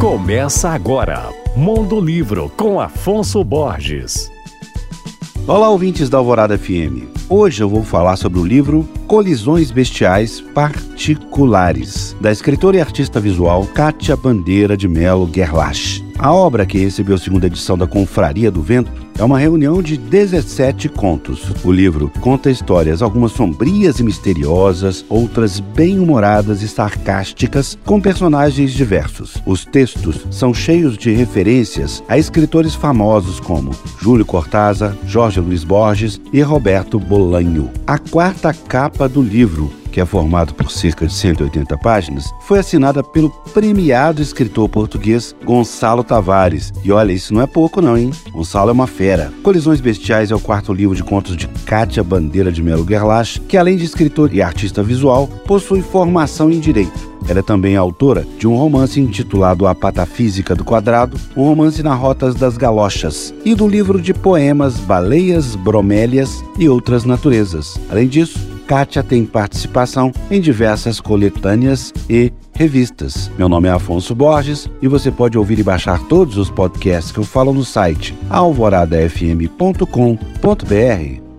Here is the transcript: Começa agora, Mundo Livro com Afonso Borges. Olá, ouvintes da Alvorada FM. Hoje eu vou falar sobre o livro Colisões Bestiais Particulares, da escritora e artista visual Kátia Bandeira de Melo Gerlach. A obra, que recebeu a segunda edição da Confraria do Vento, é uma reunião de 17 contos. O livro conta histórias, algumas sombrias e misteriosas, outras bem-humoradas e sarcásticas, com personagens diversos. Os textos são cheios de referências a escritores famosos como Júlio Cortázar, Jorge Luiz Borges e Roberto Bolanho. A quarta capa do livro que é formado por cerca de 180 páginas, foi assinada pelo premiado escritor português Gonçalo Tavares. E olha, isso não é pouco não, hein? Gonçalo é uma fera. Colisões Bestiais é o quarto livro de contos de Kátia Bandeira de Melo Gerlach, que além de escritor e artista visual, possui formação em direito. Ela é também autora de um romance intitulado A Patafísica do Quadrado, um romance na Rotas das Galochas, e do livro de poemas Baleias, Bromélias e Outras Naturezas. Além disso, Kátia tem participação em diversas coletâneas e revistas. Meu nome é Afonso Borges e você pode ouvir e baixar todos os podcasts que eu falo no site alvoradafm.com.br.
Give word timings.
Começa 0.00 0.70
agora, 0.70 1.28
Mundo 1.54 2.00
Livro 2.00 2.50
com 2.56 2.80
Afonso 2.80 3.44
Borges. 3.44 4.32
Olá, 5.46 5.68
ouvintes 5.68 6.08
da 6.08 6.16
Alvorada 6.16 6.56
FM. 6.56 7.04
Hoje 7.28 7.62
eu 7.62 7.68
vou 7.68 7.84
falar 7.84 8.16
sobre 8.16 8.38
o 8.38 8.44
livro 8.44 8.88
Colisões 9.06 9.70
Bestiais 9.70 10.40
Particulares, 10.40 12.16
da 12.18 12.32
escritora 12.32 12.78
e 12.78 12.80
artista 12.80 13.20
visual 13.20 13.66
Kátia 13.66 14.16
Bandeira 14.16 14.74
de 14.74 14.88
Melo 14.88 15.30
Gerlach. 15.30 16.02
A 16.18 16.32
obra, 16.32 16.64
que 16.64 16.78
recebeu 16.78 17.16
a 17.16 17.18
segunda 17.18 17.46
edição 17.46 17.76
da 17.76 17.86
Confraria 17.86 18.50
do 18.50 18.62
Vento, 18.62 18.90
é 19.20 19.24
uma 19.24 19.38
reunião 19.38 19.82
de 19.82 19.98
17 19.98 20.88
contos. 20.88 21.52
O 21.62 21.70
livro 21.70 22.10
conta 22.20 22.50
histórias, 22.50 23.02
algumas 23.02 23.32
sombrias 23.32 24.00
e 24.00 24.02
misteriosas, 24.02 25.04
outras 25.10 25.60
bem-humoradas 25.60 26.62
e 26.62 26.68
sarcásticas, 26.68 27.78
com 27.84 28.00
personagens 28.00 28.72
diversos. 28.72 29.34
Os 29.44 29.66
textos 29.66 30.26
são 30.30 30.54
cheios 30.54 30.96
de 30.96 31.12
referências 31.12 32.02
a 32.08 32.16
escritores 32.16 32.74
famosos 32.74 33.38
como 33.38 33.72
Júlio 34.00 34.24
Cortázar, 34.24 34.96
Jorge 35.04 35.38
Luiz 35.38 35.64
Borges 35.64 36.18
e 36.32 36.40
Roberto 36.40 36.98
Bolanho. 36.98 37.70
A 37.86 37.98
quarta 37.98 38.54
capa 38.54 39.06
do 39.06 39.20
livro 39.20 39.79
que 39.90 40.00
é 40.00 40.06
formado 40.06 40.54
por 40.54 40.70
cerca 40.70 41.06
de 41.06 41.12
180 41.12 41.76
páginas, 41.78 42.32
foi 42.42 42.58
assinada 42.58 43.02
pelo 43.02 43.30
premiado 43.52 44.22
escritor 44.22 44.68
português 44.68 45.34
Gonçalo 45.44 46.04
Tavares. 46.04 46.72
E 46.84 46.92
olha, 46.92 47.12
isso 47.12 47.34
não 47.34 47.42
é 47.42 47.46
pouco 47.46 47.80
não, 47.82 47.96
hein? 47.96 48.10
Gonçalo 48.30 48.70
é 48.70 48.72
uma 48.72 48.86
fera. 48.86 49.32
Colisões 49.42 49.80
Bestiais 49.80 50.30
é 50.30 50.34
o 50.34 50.40
quarto 50.40 50.72
livro 50.72 50.94
de 50.94 51.02
contos 51.02 51.36
de 51.36 51.48
Kátia 51.66 52.02
Bandeira 52.02 52.52
de 52.52 52.62
Melo 52.62 52.86
Gerlach, 52.86 53.40
que 53.40 53.56
além 53.56 53.76
de 53.76 53.84
escritor 53.84 54.32
e 54.32 54.40
artista 54.40 54.82
visual, 54.82 55.26
possui 55.46 55.82
formação 55.82 56.50
em 56.50 56.60
direito. 56.60 57.10
Ela 57.28 57.40
é 57.40 57.42
também 57.42 57.76
autora 57.76 58.26
de 58.38 58.48
um 58.48 58.56
romance 58.56 59.00
intitulado 59.00 59.66
A 59.66 59.74
Patafísica 59.74 60.54
do 60.54 60.64
Quadrado, 60.64 61.16
um 61.36 61.44
romance 61.44 61.82
na 61.82 61.94
Rotas 61.94 62.34
das 62.34 62.56
Galochas, 62.56 63.34
e 63.44 63.54
do 63.54 63.68
livro 63.68 64.00
de 64.00 64.12
poemas 64.12 64.78
Baleias, 64.78 65.54
Bromélias 65.54 66.42
e 66.58 66.68
Outras 66.68 67.04
Naturezas. 67.04 67.78
Além 67.90 68.08
disso, 68.08 68.38
Kátia 68.70 69.02
tem 69.02 69.26
participação 69.26 70.12
em 70.30 70.40
diversas 70.40 71.00
coletâneas 71.00 71.92
e 72.08 72.32
revistas. 72.54 73.28
Meu 73.36 73.48
nome 73.48 73.66
é 73.66 73.72
Afonso 73.72 74.14
Borges 74.14 74.70
e 74.80 74.86
você 74.86 75.10
pode 75.10 75.36
ouvir 75.36 75.58
e 75.58 75.64
baixar 75.64 75.98
todos 76.06 76.36
os 76.36 76.52
podcasts 76.52 77.10
que 77.10 77.18
eu 77.18 77.24
falo 77.24 77.52
no 77.52 77.64
site 77.64 78.16
alvoradafm.com.br. 78.30 81.29